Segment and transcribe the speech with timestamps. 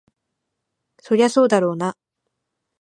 [0.99, 1.95] そりゃそうだろうな。